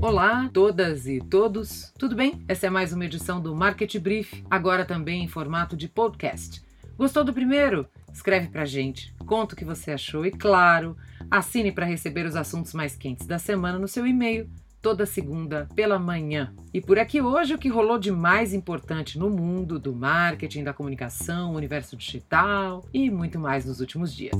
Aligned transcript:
Olá, 0.00 0.50
todas 0.52 1.06
e 1.06 1.18
todos, 1.18 1.92
tudo 1.98 2.14
bem? 2.14 2.44
Essa 2.46 2.66
é 2.66 2.70
mais 2.70 2.92
uma 2.92 3.06
edição 3.06 3.40
do 3.40 3.56
Market 3.56 3.96
Brief, 3.98 4.44
agora 4.50 4.84
também 4.84 5.24
em 5.24 5.28
formato 5.28 5.74
de 5.74 5.88
podcast. 5.88 6.62
Gostou 6.98 7.24
do 7.24 7.32
primeiro? 7.32 7.88
Escreve 8.12 8.48
pra 8.48 8.66
gente, 8.66 9.14
conta 9.26 9.54
o 9.54 9.56
que 9.56 9.64
você 9.64 9.92
achou 9.92 10.26
e, 10.26 10.30
claro, 10.30 10.94
assine 11.30 11.72
para 11.72 11.86
receber 11.86 12.26
os 12.26 12.36
assuntos 12.36 12.74
mais 12.74 12.94
quentes 12.94 13.26
da 13.26 13.38
semana 13.38 13.78
no 13.78 13.88
seu 13.88 14.06
e-mail 14.06 14.48
toda 14.84 15.06
segunda 15.06 15.66
pela 15.74 15.98
manhã. 15.98 16.52
E 16.74 16.78
por 16.78 16.98
aqui 16.98 17.18
hoje 17.22 17.54
o 17.54 17.58
que 17.58 17.70
rolou 17.70 17.98
de 17.98 18.12
mais 18.12 18.52
importante 18.52 19.18
no 19.18 19.30
mundo 19.30 19.78
do 19.78 19.94
marketing, 19.94 20.62
da 20.62 20.74
comunicação, 20.74 21.54
universo 21.54 21.96
digital 21.96 22.84
e 22.92 23.10
muito 23.10 23.38
mais 23.38 23.64
nos 23.64 23.80
últimos 23.80 24.14
dias. 24.14 24.36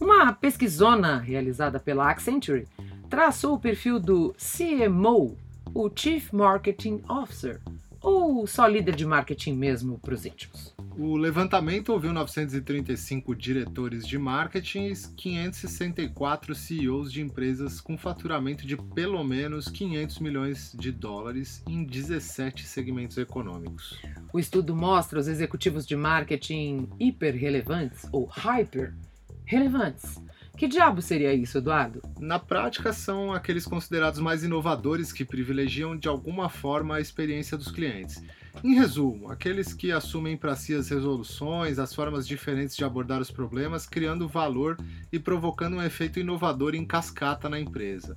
Uma 0.00 0.32
pesquisona 0.32 1.18
realizada 1.18 1.78
pela 1.78 2.10
Accenture 2.10 2.66
traçou 3.08 3.54
o 3.54 3.60
perfil 3.60 4.00
do 4.00 4.34
CMO, 4.36 5.36
o 5.72 5.88
Chief 5.94 6.32
Marketing 6.32 7.00
Officer, 7.08 7.60
ou 8.02 8.48
só 8.48 8.66
líder 8.66 8.96
de 8.96 9.06
marketing 9.06 9.52
mesmo 9.52 9.96
para 10.00 10.14
os 10.14 10.26
íntimos? 10.26 10.74
O 10.98 11.16
levantamento 11.16 11.92
ouviu 11.92 12.12
935 12.12 13.34
diretores 13.34 14.06
de 14.06 14.18
marketing 14.18 14.86
e 14.86 14.94
564 15.16 16.54
CEOs 16.54 17.12
de 17.12 17.22
empresas 17.22 17.80
com 17.80 17.96
faturamento 17.96 18.66
de 18.66 18.76
pelo 18.76 19.22
menos 19.24 19.68
500 19.68 20.18
milhões 20.18 20.76
de 20.78 20.92
dólares 20.92 21.62
em 21.66 21.84
17 21.84 22.64
segmentos 22.64 23.16
econômicos. 23.16 24.00
O 24.32 24.38
estudo 24.38 24.74
mostra 24.76 25.18
os 25.18 25.28
executivos 25.28 25.86
de 25.86 25.96
marketing 25.96 26.88
hiper 26.98 27.34
relevantes 27.34 28.06
ou 28.12 28.26
hyper 28.26 28.94
relevantes 29.44 30.20
que 30.60 30.68
diabo 30.68 31.00
seria 31.00 31.32
isso, 31.32 31.56
Eduardo? 31.56 32.02
Na 32.18 32.38
prática, 32.38 32.92
são 32.92 33.32
aqueles 33.32 33.64
considerados 33.64 34.20
mais 34.20 34.44
inovadores 34.44 35.10
que 35.10 35.24
privilegiam 35.24 35.96
de 35.96 36.06
alguma 36.06 36.50
forma 36.50 36.96
a 36.96 37.00
experiência 37.00 37.56
dos 37.56 37.70
clientes. 37.70 38.22
Em 38.62 38.74
resumo, 38.74 39.30
aqueles 39.30 39.72
que 39.72 39.92
assumem 39.92 40.36
para 40.36 40.56
si 40.56 40.74
as 40.74 40.88
resoluções, 40.88 41.78
as 41.78 41.94
formas 41.94 42.26
diferentes 42.26 42.76
de 42.76 42.84
abordar 42.84 43.20
os 43.20 43.30
problemas, 43.30 43.86
criando 43.86 44.28
valor 44.28 44.76
e 45.12 45.18
provocando 45.18 45.76
um 45.76 45.82
efeito 45.82 46.20
inovador 46.20 46.74
em 46.74 46.84
cascata 46.84 47.48
na 47.48 47.58
empresa. 47.58 48.14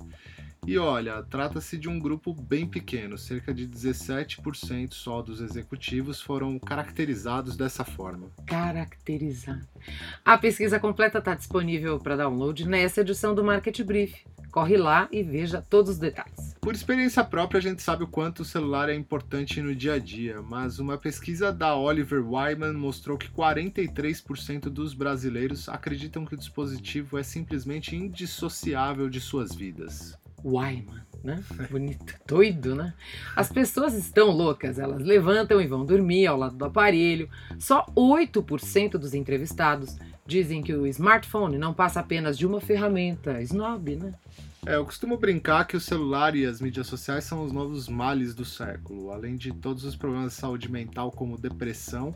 E 0.66 0.78
olha, 0.78 1.22
trata-se 1.22 1.76
de 1.76 1.90
um 1.90 1.98
grupo 1.98 2.32
bem 2.32 2.66
pequeno, 2.66 3.18
cerca 3.18 3.52
de 3.52 3.68
17% 3.68 4.94
só 4.94 5.20
dos 5.20 5.40
executivos 5.42 6.22
foram 6.22 6.58
caracterizados 6.58 7.54
dessa 7.54 7.84
forma. 7.84 8.28
Caracterizar. 8.46 9.60
A 10.24 10.38
pesquisa 10.38 10.80
completa 10.80 11.18
está 11.18 11.34
disponível 11.34 11.98
para 11.98 12.16
download 12.16 12.66
nessa 12.66 13.02
edição 13.02 13.34
do 13.34 13.44
Market 13.44 13.82
Brief. 13.82 14.24
Corre 14.50 14.78
lá 14.78 15.06
e 15.12 15.22
veja 15.22 15.60
todos 15.60 15.92
os 15.92 15.98
detalhes. 15.98 16.53
Por 16.64 16.74
experiência 16.74 17.22
própria, 17.22 17.58
a 17.58 17.60
gente 17.60 17.82
sabe 17.82 18.04
o 18.04 18.06
quanto 18.06 18.40
o 18.40 18.44
celular 18.44 18.88
é 18.88 18.94
importante 18.94 19.60
no 19.60 19.74
dia 19.74 19.92
a 19.92 19.98
dia, 19.98 20.40
mas 20.40 20.78
uma 20.78 20.96
pesquisa 20.96 21.52
da 21.52 21.76
Oliver 21.76 22.26
Wyman 22.26 22.72
mostrou 22.72 23.18
que 23.18 23.28
43% 23.28 24.70
dos 24.70 24.94
brasileiros 24.94 25.68
acreditam 25.68 26.24
que 26.24 26.32
o 26.32 26.38
dispositivo 26.38 27.18
é 27.18 27.22
simplesmente 27.22 27.94
indissociável 27.94 29.10
de 29.10 29.20
suas 29.20 29.54
vidas. 29.54 30.18
Wyman, 30.42 31.02
né? 31.22 31.44
Bonito, 31.70 32.14
doido, 32.26 32.74
né? 32.74 32.94
As 33.36 33.52
pessoas 33.52 33.92
estão 33.92 34.30
loucas, 34.30 34.78
elas 34.78 35.02
levantam 35.02 35.60
e 35.60 35.66
vão 35.66 35.84
dormir 35.84 36.26
ao 36.26 36.38
lado 36.38 36.56
do 36.56 36.64
aparelho. 36.64 37.28
Só 37.58 37.84
8% 37.94 38.92
dos 38.92 39.12
entrevistados 39.12 39.98
dizem 40.26 40.62
que 40.62 40.72
o 40.72 40.86
smartphone 40.86 41.58
não 41.58 41.74
passa 41.74 42.00
apenas 42.00 42.38
de 42.38 42.46
uma 42.46 42.58
ferramenta 42.58 43.42
snob, 43.42 43.96
né? 43.96 44.14
É, 44.66 44.76
eu 44.76 44.84
costumo 44.84 45.16
brincar 45.16 45.66
que 45.66 45.76
o 45.76 45.80
celular 45.80 46.34
e 46.34 46.46
as 46.46 46.60
mídias 46.60 46.86
sociais 46.86 47.24
são 47.24 47.44
os 47.44 47.52
novos 47.52 47.88
males 47.88 48.34
do 48.34 48.44
século, 48.44 49.10
além 49.10 49.36
de 49.36 49.52
todos 49.52 49.84
os 49.84 49.94
problemas 49.94 50.32
de 50.32 50.38
saúde 50.38 50.70
mental 50.70 51.12
como 51.12 51.36
depressão 51.38 52.14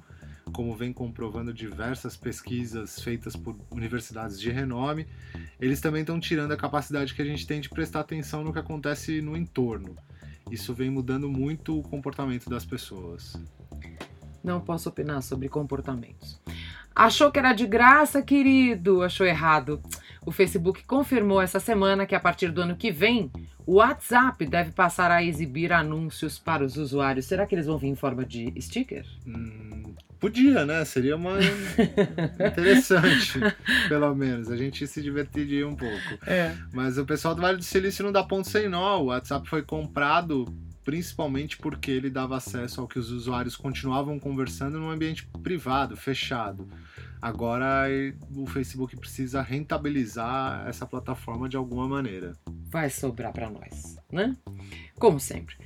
como 0.49 0.75
vem 0.75 0.93
comprovando 0.93 1.53
diversas 1.53 2.17
pesquisas 2.17 3.01
feitas 3.01 3.37
por 3.37 3.57
universidades 3.71 4.41
de 4.41 4.51
renome, 4.51 5.07
eles 5.61 5.81
também 5.81 6.01
estão 6.01 6.19
tirando 6.19 6.53
a 6.53 6.57
capacidade 6.57 7.15
que 7.15 7.23
a 7.23 7.25
gente 7.25 7.47
tem 7.47 7.61
de 7.61 7.69
prestar 7.69 8.01
atenção 8.01 8.43
no 8.43 8.53
que 8.53 8.59
acontece 8.59 9.21
no 9.21 9.37
entorno. 9.37 9.97
Isso 10.51 10.75
vem 10.75 10.91
mudando 10.91 11.29
muito 11.29 11.79
o 11.79 11.83
comportamento 11.83 12.49
das 12.49 12.65
pessoas. 12.65 13.41
Não 14.43 14.61
posso 14.61 14.89
opinar 14.89 15.23
sobre 15.23 15.49
comportamentos. 15.49 16.41
Achou 16.95 17.31
que 17.31 17.39
era 17.39 17.53
de 17.53 17.67
graça, 17.67 18.23
querido? 18.23 19.03
Achou 19.03 19.27
errado. 19.27 19.81
O 20.29 20.31
Facebook 20.31 20.85
confirmou 20.85 21.41
essa 21.41 21.59
semana 21.59 22.05
que 22.05 22.15
a 22.15 22.21
partir 22.21 22.53
do 22.53 22.61
ano 22.61 22.77
que 22.77 22.91
vem, 22.91 23.31
o 23.65 23.77
WhatsApp 23.77 24.45
deve 24.45 24.73
passar 24.73 25.11
a 25.11 25.25
exibir 25.25 25.73
anúncios 25.73 26.39
para 26.39 26.63
os 26.63 26.77
usuários. 26.77 27.25
Será 27.25 27.47
que 27.47 27.55
eles 27.55 27.65
vão 27.65 27.79
vir 27.79 27.87
em 27.87 27.95
forma 27.95 28.27
de 28.27 28.53
sticker? 28.61 29.07
Hum, 29.27 29.95
podia, 30.21 30.67
né? 30.67 30.85
Seria 30.85 31.17
uma 31.17 31.39
interessante, 32.47 33.41
pelo 33.89 34.15
menos. 34.15 34.51
A 34.51 34.57
gente 34.59 34.87
se 34.87 35.01
divertiria 35.01 35.67
um 35.67 35.75
pouco. 35.75 36.19
É. 36.27 36.55
Mas 36.75 36.99
o 36.99 37.07
pessoal 37.07 37.35
do 37.35 37.41
Vale 37.41 37.57
do 37.57 37.65
Silício 37.65 38.05
não 38.05 38.13
dá 38.13 38.23
ponto 38.23 38.47
sem 38.47 38.69
nó. 38.69 39.01
O 39.01 39.07
WhatsApp 39.07 39.49
foi 39.49 39.63
comprado 39.63 40.45
principalmente 40.85 41.57
porque 41.57 41.91
ele 41.91 42.11
dava 42.11 42.37
acesso 42.37 42.83
ao 42.83 42.87
que 42.87 42.99
os 42.99 43.11
usuários 43.11 43.57
continuavam 43.57 44.19
conversando 44.19 44.79
num 44.79 44.91
ambiente 44.91 45.27
privado, 45.43 45.97
fechado. 45.97 46.69
Agora 47.21 47.87
o 48.35 48.47
Facebook 48.47 48.97
precisa 48.97 49.43
rentabilizar 49.43 50.67
essa 50.69 50.87
plataforma 50.87 51.49
de 51.49 51.57
alguma 51.57 51.89
maneira. 51.89 52.33
Vai 52.71 52.91
sobrar 52.91 53.33
para 53.33 53.51
nós, 53.51 53.97
né? 54.11 54.37
Como 54.99 55.19
sempre. 55.19 55.57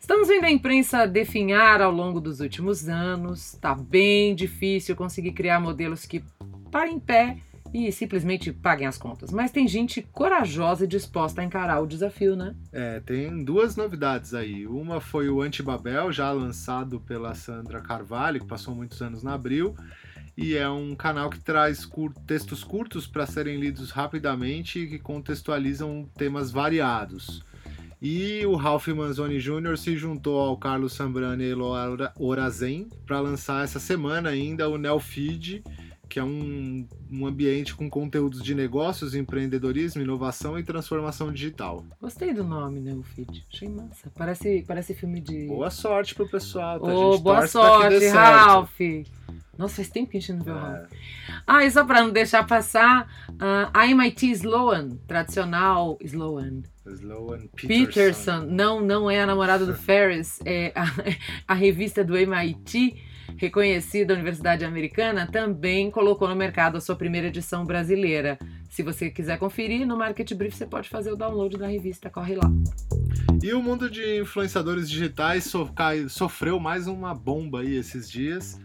Estamos 0.00 0.28
vendo 0.28 0.44
a 0.44 0.50
imprensa 0.50 1.06
definhar 1.06 1.80
ao 1.80 1.92
longo 1.92 2.20
dos 2.20 2.40
últimos 2.40 2.88
anos. 2.88 3.52
Tá 3.60 3.74
bem 3.74 4.34
difícil 4.34 4.96
conseguir 4.96 5.32
criar 5.32 5.60
modelos 5.60 6.06
que 6.06 6.24
parem 6.70 6.96
em 6.96 7.00
pé 7.00 7.38
e 7.72 7.90
simplesmente 7.90 8.52
paguem 8.52 8.86
as 8.86 8.98
contas. 8.98 9.30
Mas 9.30 9.50
tem 9.50 9.66
gente 9.66 10.02
corajosa 10.02 10.84
e 10.84 10.88
disposta 10.88 11.40
a 11.40 11.44
encarar 11.44 11.80
o 11.80 11.86
desafio, 11.86 12.36
né? 12.36 12.54
É, 12.72 13.00
tem 13.00 13.42
duas 13.44 13.76
novidades 13.76 14.34
aí. 14.34 14.66
Uma 14.66 15.00
foi 15.00 15.28
o 15.28 15.40
Antibabel, 15.40 16.12
já 16.12 16.30
lançado 16.32 17.00
pela 17.00 17.34
Sandra 17.34 17.80
Carvalho, 17.80 18.40
que 18.40 18.46
passou 18.46 18.74
muitos 18.74 19.00
anos 19.00 19.22
na 19.22 19.34
Abril 19.34 19.74
e 20.36 20.56
é 20.56 20.68
um 20.68 20.94
canal 20.94 21.28
que 21.28 21.38
traz 21.38 21.84
cur 21.84 22.12
textos 22.26 22.64
curtos 22.64 23.06
para 23.06 23.26
serem 23.26 23.58
lidos 23.58 23.90
rapidamente 23.90 24.80
e 24.80 24.86
que 24.88 24.98
contextualizam 24.98 26.08
temas 26.16 26.50
variados. 26.50 27.44
E 28.00 28.44
o 28.46 28.56
Ralph 28.56 28.88
Manzoni 28.88 29.38
Jr. 29.38 29.76
se 29.76 29.96
juntou 29.96 30.40
ao 30.40 30.56
Carlos 30.56 30.92
Sambrani 30.92 31.44
e 31.44 31.50
Eloa 31.50 32.12
Orazen 32.18 32.88
para 33.06 33.20
lançar 33.20 33.62
essa 33.62 33.78
semana 33.78 34.30
ainda 34.30 34.68
o 34.68 34.76
Neofeed, 34.76 35.62
que 36.08 36.18
é 36.18 36.24
um, 36.24 36.86
um 37.10 37.26
ambiente 37.26 37.74
com 37.74 37.88
conteúdos 37.88 38.42
de 38.42 38.56
negócios, 38.56 39.14
empreendedorismo, 39.14 40.02
inovação 40.02 40.58
e 40.58 40.64
transformação 40.64 41.32
digital. 41.32 41.86
Gostei 42.00 42.34
do 42.34 42.42
nome, 42.42 42.80
né, 42.80 42.92
o 42.92 43.02
feed. 43.02 43.46
Achei 43.50 43.68
massa. 43.68 44.10
Parece, 44.14 44.64
parece 44.66 44.94
filme 44.94 45.20
de. 45.20 45.46
Boa 45.46 45.70
sorte 45.70 46.14
pro 46.14 46.28
pessoal. 46.28 46.80
Tá? 46.80 46.92
Oh, 46.92 47.18
boa 47.18 47.46
sorte, 47.46 48.08
Ralph. 48.08 48.78
Nossa, 49.62 49.76
faz 49.76 49.88
tempo 49.88 50.10
que 50.10 50.16
a 50.16 50.20
gente 50.20 50.32
não 50.32 50.44
vê 50.44 50.50
o 50.50 50.54
Ralph. 50.54 50.90
Ah, 51.46 51.64
e 51.64 51.70
só 51.70 51.84
para 51.84 52.02
não 52.02 52.10
deixar 52.10 52.44
passar, 52.44 53.06
uh, 53.30 53.70
a 53.72 53.86
MIT 53.86 54.32
Sloan, 54.32 54.96
tradicional 55.06 55.96
Sloan. 56.00 56.62
Sloan 56.84 57.46
Peterson. 57.54 57.86
Peterson. 57.86 58.40
Não, 58.48 58.80
não 58.80 59.08
é 59.08 59.20
a 59.20 59.26
namorada 59.26 59.64
do 59.64 59.74
Ferris, 59.78 60.40
é 60.44 60.72
a, 60.74 60.84
a 61.46 61.54
revista 61.54 62.02
do 62.02 62.16
MIT 62.16 63.00
reconhecida 63.36 64.14
universidade 64.14 64.64
americana, 64.64 65.26
também 65.26 65.90
colocou 65.90 66.28
no 66.28 66.36
mercado 66.36 66.76
a 66.76 66.80
sua 66.80 66.96
primeira 66.96 67.28
edição 67.28 67.64
brasileira. 67.64 68.38
Se 68.72 68.82
você 68.82 69.10
quiser 69.10 69.38
conferir, 69.38 69.86
no 69.86 69.98
Market 69.98 70.32
Brief 70.32 70.56
você 70.56 70.64
pode 70.64 70.88
fazer 70.88 71.12
o 71.12 71.16
download 71.16 71.58
da 71.58 71.66
revista, 71.66 72.08
corre 72.08 72.36
lá. 72.36 72.50
E 73.42 73.52
o 73.52 73.62
mundo 73.62 73.90
de 73.90 74.22
influenciadores 74.22 74.88
digitais 74.88 75.44
so 75.44 75.70
sofreu 76.08 76.58
mais 76.58 76.86
uma 76.86 77.14
bomba 77.14 77.60
aí 77.60 77.76
esses 77.76 78.10
dias. 78.10 78.58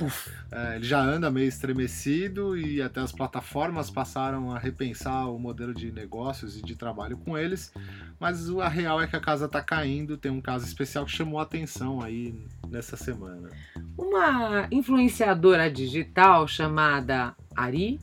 É, 0.49 0.77
ele 0.77 0.85
já 0.85 1.01
anda 1.01 1.29
meio 1.29 1.49
estremecido 1.49 2.57
e 2.57 2.81
até 2.81 3.01
as 3.01 3.11
plataformas 3.11 3.91
passaram 3.91 4.49
a 4.49 4.57
repensar 4.57 5.29
o 5.29 5.37
modelo 5.37 5.73
de 5.73 5.91
negócios 5.91 6.57
e 6.57 6.61
de 6.61 6.73
trabalho 6.73 7.17
com 7.17 7.37
eles. 7.37 7.73
Mas 8.17 8.49
a 8.49 8.69
real 8.69 9.01
é 9.01 9.07
que 9.07 9.15
a 9.17 9.19
casa 9.19 9.45
está 9.45 9.61
caindo. 9.61 10.15
Tem 10.15 10.31
um 10.31 10.39
caso 10.39 10.65
especial 10.65 11.03
que 11.05 11.11
chamou 11.11 11.37
a 11.37 11.43
atenção 11.43 12.01
aí 12.01 12.33
nessa 12.69 12.95
semana. 12.95 13.49
Uma 13.97 14.69
influenciadora 14.71 15.69
digital 15.69 16.47
chamada 16.47 17.35
Ari. 17.53 17.99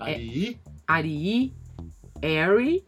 Ari? 0.00 0.58
É, 0.66 0.71
Ari, 0.86 1.52
Ari, 2.22 2.84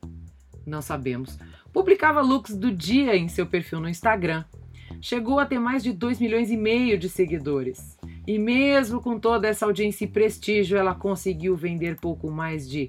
não 0.67 0.83
sabemos 0.83 1.39
publicava 1.75 2.21
looks 2.21 2.55
do 2.55 2.71
dia 2.71 3.17
em 3.17 3.29
seu 3.29 3.45
perfil 3.45 3.81
no 3.81 3.89
Instagram. 3.89 4.45
chegou 5.01 5.41
a 5.41 5.45
ter 5.45 5.59
mais 5.59 5.83
de 5.83 5.93
2 5.93 6.21
milhões 6.21 6.51
e 6.51 6.57
meio 6.57 6.97
de 6.97 7.09
seguidores. 7.09 7.99
E 8.27 8.39
mesmo 8.39 9.03
com 9.03 9.19
toda 9.19 9.49
essa 9.49 9.67
audiência 9.67 10.05
e 10.05 10.09
prestígio, 10.09 10.79
ela 10.79 10.95
conseguiu 10.95 11.57
vender 11.57 11.97
pouco 11.97 12.31
mais 12.31 12.67
de 12.67 12.89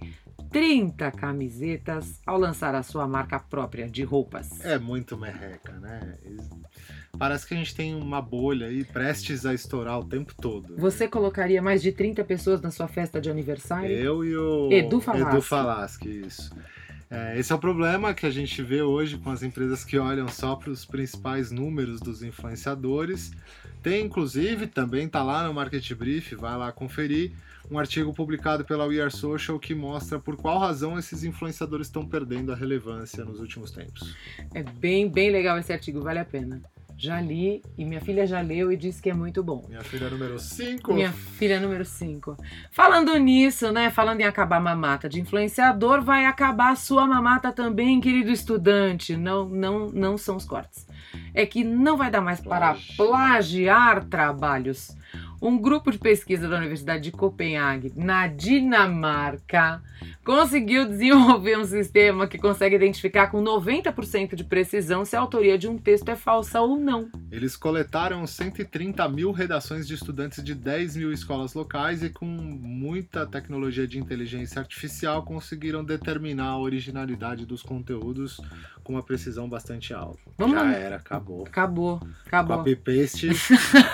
30 0.55 1.11
camisetas 1.11 2.21
ao 2.25 2.39
lançar 2.39 2.73
a 2.75 2.81
sua 2.81 3.05
marca 3.05 3.37
própria 3.37 3.89
de 3.89 4.03
roupas. 4.03 4.63
É 4.63 4.79
muito 4.79 5.17
merreca, 5.17 5.73
né? 5.73 6.17
Parece 7.19 7.45
que 7.45 7.53
a 7.53 7.57
gente 7.57 7.75
tem 7.75 7.93
uma 7.93 8.21
bolha 8.21 8.67
aí 8.67 8.85
prestes 8.85 9.45
a 9.45 9.53
estourar 9.53 9.99
o 9.99 10.05
tempo 10.05 10.33
todo. 10.33 10.69
Né? 10.69 10.75
Você 10.77 11.09
colocaria 11.09 11.61
mais 11.61 11.81
de 11.81 11.91
30 11.91 12.23
pessoas 12.23 12.61
na 12.61 12.71
sua 12.71 12.87
festa 12.87 13.19
de 13.19 13.29
aniversário? 13.29 13.91
Eu 13.91 14.23
e 14.23 14.33
o 14.33 14.71
Edu 14.71 15.01
Falaschi. 15.01 15.27
Edu 15.27 15.41
Falaschi, 15.41 16.21
isso. 16.25 16.55
É, 17.11 17.37
esse 17.37 17.51
é 17.51 17.55
o 17.55 17.59
problema 17.59 18.13
que 18.13 18.25
a 18.25 18.31
gente 18.31 18.63
vê 18.63 18.81
hoje 18.81 19.17
com 19.17 19.31
as 19.31 19.43
empresas 19.43 19.83
que 19.83 19.99
olham 19.99 20.29
só 20.29 20.55
para 20.55 20.69
os 20.69 20.85
principais 20.85 21.51
números 21.51 21.99
dos 21.99 22.23
influenciadores. 22.23 23.33
Tem, 23.85 24.03
inclusive, 24.03 24.65
também 24.65 25.05
está 25.05 25.21
lá 25.21 25.47
no 25.47 25.53
Market 25.53 25.93
Brief, 25.93 26.33
vai 26.33 26.57
lá 26.57 26.71
conferir, 26.71 27.33
um 27.69 27.77
artigo 27.77 28.11
publicado 28.11 28.65
pela 28.65 28.87
We 28.87 28.99
Are 28.99 29.11
Social 29.11 29.59
que 29.59 29.75
mostra 29.75 30.17
por 30.17 30.35
qual 30.35 30.57
razão 30.57 30.97
esses 30.97 31.23
influenciadores 31.23 31.85
estão 31.85 32.03
perdendo 32.03 32.51
a 32.51 32.55
relevância 32.55 33.23
nos 33.23 33.39
últimos 33.39 33.69
tempos. 33.69 34.15
É 34.55 34.63
bem, 34.63 35.07
bem 35.07 35.29
legal 35.29 35.59
esse 35.59 35.71
artigo, 35.71 36.01
vale 36.01 36.17
a 36.17 36.25
pena. 36.25 36.63
Já 36.97 37.19
li 37.19 37.61
e 37.77 37.83
minha 37.83 37.99
filha 37.99 38.25
já 38.25 38.39
leu 38.39 38.71
e 38.71 38.77
disse 38.77 39.01
que 39.01 39.09
é 39.09 39.13
muito 39.13 39.43
bom. 39.43 39.65
Minha 39.67 39.83
filha 39.83 40.09
número 40.09 40.39
5. 40.39 40.93
Minha 40.93 41.11
filha 41.11 41.59
número 41.59 41.83
5. 41.83 42.37
Falando 42.71 43.15
nisso, 43.17 43.71
né? 43.71 43.89
Falando 43.89 44.21
em 44.21 44.23
acabar 44.23 44.57
a 44.57 44.61
mamata 44.61 45.09
de 45.09 45.19
influenciador, 45.19 46.01
vai 46.01 46.25
acabar 46.25 46.71
a 46.71 46.75
sua 46.75 47.05
mamata 47.05 47.51
também, 47.51 47.99
querido 47.99 48.31
estudante. 48.31 49.17
Não, 49.17 49.47
não, 49.47 49.89
não 49.89 50.17
são 50.17 50.37
os 50.37 50.45
cortes. 50.45 50.87
É 51.33 51.45
que 51.45 51.63
não 51.63 51.97
vai 51.97 52.09
dar 52.09 52.21
mais 52.21 52.39
para 52.39 52.77
plagiar 52.95 54.05
trabalhos 54.05 54.95
um 55.47 55.59
grupo 55.59 55.91
de 55.91 55.99
pesquisa 55.99 56.47
da 56.49 56.57
Universidade 56.57 57.03
de 57.03 57.11
Copenhague, 57.11 57.93
na 57.95 58.27
Dinamarca, 58.27 59.81
conseguiu 60.23 60.87
desenvolver 60.87 61.57
um 61.57 61.63
sistema 61.63 62.27
que 62.27 62.37
consegue 62.37 62.75
identificar 62.75 63.27
com 63.27 63.43
90% 63.43 64.35
de 64.35 64.43
precisão 64.43 65.05
se 65.05 65.15
a 65.15 65.19
autoria 65.19 65.57
de 65.57 65.67
um 65.67 65.77
texto 65.77 66.09
é 66.09 66.15
falsa 66.15 66.59
ou 66.61 66.77
não. 66.77 67.09
Eles 67.31 67.55
coletaram 67.55 68.25
130 68.25 69.07
mil 69.09 69.31
redações 69.31 69.87
de 69.87 69.93
estudantes 69.93 70.43
de 70.43 70.55
10 70.55 70.95
mil 70.95 71.11
escolas 71.11 71.53
locais 71.53 72.01
e, 72.01 72.09
com 72.09 72.25
muita 72.25 73.25
tecnologia 73.27 73.87
de 73.87 73.99
inteligência 73.99 74.59
artificial, 74.59 75.23
conseguiram 75.23 75.83
determinar 75.83 76.49
a 76.49 76.59
originalidade 76.59 77.45
dos 77.45 77.61
conteúdos 77.61 78.41
com 78.83 78.93
uma 78.93 79.03
precisão 79.03 79.49
bastante 79.49 79.93
alta. 79.93 80.19
Vamos 80.37 80.55
Já 80.55 80.63
lá. 80.63 80.73
era, 80.73 80.95
acabou. 80.97 81.43
Acabou, 81.45 82.01
acabou. 82.25 82.57
Copy-paste. 82.57 83.29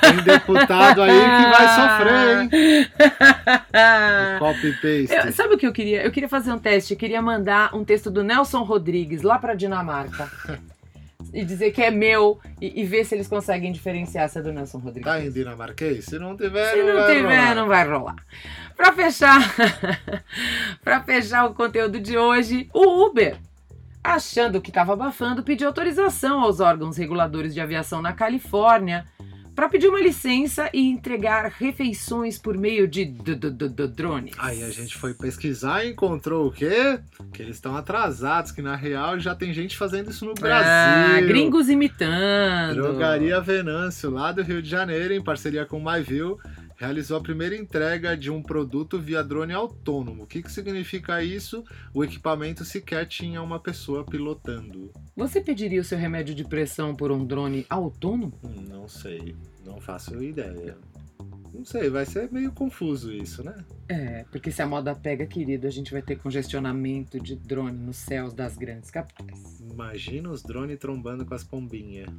Tem 0.01 0.23
deputado 0.23 1.01
aí 1.01 1.11
que 1.43 1.49
vai 1.49 1.67
sofrer, 1.75 2.41
hein? 2.41 2.49
Copy-paste. 4.39 5.33
Sabe 5.33 5.55
o 5.55 5.57
que 5.57 5.67
eu 5.67 5.73
queria? 5.73 6.03
Eu 6.03 6.11
queria 6.11 6.29
fazer 6.29 6.51
um 6.51 6.59
teste. 6.59 6.93
Eu 6.93 6.99
queria 6.99 7.21
mandar 7.21 7.75
um 7.75 7.83
texto 7.83 8.09
do 8.09 8.23
Nelson 8.23 8.63
Rodrigues 8.63 9.21
lá 9.21 9.37
pra 9.39 9.53
Dinamarca. 9.53 10.29
e 11.33 11.45
dizer 11.45 11.71
que 11.71 11.81
é 11.81 11.89
meu 11.89 12.39
e, 12.59 12.81
e, 12.81 12.85
ver 12.85 13.05
se 13.05 13.15
eles 13.15 13.27
conseguem 13.27 13.71
diferenciar 13.71 14.27
se 14.27 14.39
é 14.39 14.41
do 14.41 14.51
Nelson 14.51 14.79
Rodrigues. 14.79 15.11
Tá 15.11 15.23
em 15.23 15.31
dinamarquês? 15.31 16.05
Se 16.05 16.19
não 16.19 16.35
tiver, 16.35 16.71
se 16.71 16.83
não, 16.83 16.93
não 16.93 17.07
tiver, 17.07 17.21
rolar. 17.21 17.55
não 17.55 17.67
vai 17.67 17.87
rolar. 17.87 18.15
Para 18.75 18.93
fechar, 18.93 19.39
para 20.83 21.01
fechar 21.03 21.45
o 21.45 21.53
conteúdo 21.53 21.99
de 21.99 22.17
hoje, 22.17 22.69
o 22.73 23.05
Uber 23.05 23.37
achando 24.03 24.59
que 24.59 24.69
estava 24.69 24.93
abafando, 24.93 25.43
pediu 25.43 25.67
autorização 25.67 26.41
aos 26.41 26.59
órgãos 26.59 26.97
reguladores 26.97 27.53
de 27.53 27.61
aviação 27.61 28.01
na 28.01 28.13
Califórnia 28.13 29.05
para 29.61 29.69
pedir 29.69 29.89
uma 29.89 30.01
licença 30.01 30.71
e 30.73 30.89
entregar 30.89 31.45
refeições 31.59 32.35
por 32.35 32.57
meio 32.57 32.87
de 32.87 33.05
drones. 33.05 34.33
Aí 34.39 34.63
a 34.63 34.71
gente 34.71 34.97
foi 34.97 35.13
pesquisar 35.13 35.85
e 35.85 35.91
encontrou 35.91 36.47
o 36.47 36.51
quê? 36.51 36.99
Que 37.31 37.43
eles 37.43 37.57
estão 37.57 37.77
atrasados, 37.77 38.51
que 38.51 38.59
na 38.59 38.75
real 38.75 39.19
já 39.19 39.35
tem 39.35 39.53
gente 39.53 39.77
fazendo 39.77 40.09
isso 40.09 40.25
no 40.25 40.33
Brasil. 40.33 40.67
Ah, 40.67 41.21
gringos 41.21 41.69
imitando. 41.69 42.73
Drogaria 42.73 43.39
Venâncio, 43.39 44.09
lá 44.09 44.31
do 44.31 44.41
Rio 44.41 44.63
de 44.63 44.67
Janeiro, 44.67 45.13
em 45.13 45.23
parceria 45.23 45.63
com 45.63 45.77
o 45.77 45.85
MyView, 45.85 46.39
realizou 46.81 47.15
a 47.17 47.21
primeira 47.21 47.55
entrega 47.55 48.17
de 48.17 48.31
um 48.31 48.41
produto 48.41 48.99
via 48.99 49.23
drone 49.23 49.53
autônomo. 49.53 50.23
O 50.23 50.27
que, 50.27 50.41
que 50.41 50.51
significa 50.51 51.23
isso? 51.23 51.63
O 51.93 52.03
equipamento 52.03 52.65
sequer 52.65 53.05
tinha 53.05 53.39
uma 53.39 53.59
pessoa 53.59 54.03
pilotando. 54.03 54.91
Você 55.15 55.39
pediria 55.39 55.79
o 55.79 55.83
seu 55.83 55.99
remédio 55.99 56.33
de 56.33 56.43
pressão 56.43 56.95
por 56.95 57.11
um 57.11 57.23
drone 57.23 57.67
autônomo? 57.69 58.33
Não 58.67 58.87
sei, 58.87 59.35
não 59.63 59.79
faço 59.79 60.23
ideia. 60.23 60.75
Não 61.53 61.63
sei, 61.63 61.87
vai 61.87 62.05
ser 62.05 62.31
meio 62.31 62.51
confuso 62.51 63.13
isso, 63.13 63.43
né? 63.43 63.63
É, 63.87 64.25
porque 64.31 64.49
se 64.49 64.63
a 64.63 64.65
moda 64.65 64.95
pega, 64.95 65.27
querido, 65.27 65.67
a 65.67 65.69
gente 65.69 65.91
vai 65.91 66.01
ter 66.01 66.15
congestionamento 66.15 67.19
de 67.19 67.35
drone 67.35 67.77
nos 67.77 67.97
céus 67.97 68.33
das 68.33 68.57
grandes 68.57 68.89
capitais. 68.89 69.59
Imagina 69.59 70.31
os 70.31 70.41
drones 70.41 70.79
trombando 70.79 71.25
com 71.27 71.35
as 71.35 71.43
pombinhas. 71.43 72.09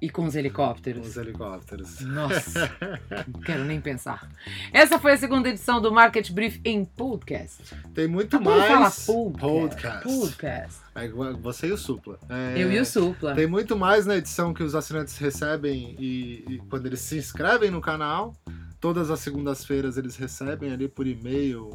E 0.00 0.08
com 0.08 0.24
os 0.24 0.34
helicópteros. 0.36 1.02
Com 1.02 1.08
os 1.08 1.16
helicópteros. 1.16 2.00
Nossa, 2.00 2.70
não 3.32 3.40
quero 3.40 3.64
nem 3.64 3.80
pensar. 3.80 4.28
Essa 4.72 4.98
foi 4.98 5.12
a 5.12 5.16
segunda 5.16 5.48
edição 5.48 5.80
do 5.80 5.92
Market 5.92 6.30
Brief 6.30 6.60
em 6.64 6.84
podcast. 6.84 7.74
Tem 7.94 8.06
muito 8.06 8.40
mais. 8.40 9.04
Falar 9.06 9.32
podcast. 9.36 10.02
Podcast. 10.04 10.78
podcast. 10.94 11.40
Você 11.40 11.68
e 11.68 11.72
o 11.72 11.78
Supla. 11.78 12.18
É, 12.28 12.54
Eu 12.56 12.72
e 12.72 12.78
o 12.78 12.84
Supla. 12.84 13.34
Tem 13.34 13.46
muito 13.46 13.76
mais 13.76 14.06
na 14.06 14.16
edição 14.16 14.52
que 14.52 14.62
os 14.62 14.74
assinantes 14.74 15.16
recebem 15.18 15.96
e, 15.98 16.44
e 16.48 16.58
quando 16.70 16.86
eles 16.86 17.00
se 17.00 17.16
inscrevem 17.16 17.70
no 17.70 17.80
canal. 17.80 18.34
Todas 18.80 19.10
as 19.10 19.18
segundas-feiras 19.20 19.96
eles 19.96 20.16
recebem 20.16 20.72
ali 20.72 20.88
por 20.88 21.06
e-mail 21.06 21.70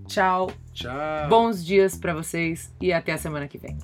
Tchau. 0.06 0.50
Tchau. 0.72 1.28
Bons 1.28 1.64
dias 1.64 1.96
para 1.96 2.14
vocês 2.14 2.74
e 2.80 2.92
até 2.92 3.12
a 3.12 3.18
semana 3.18 3.46
que 3.46 3.58
vem. 3.58 3.76